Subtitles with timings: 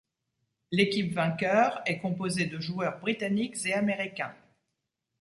[0.71, 4.35] L'équipe vainqueur est composée de joueurs britanniques et américains.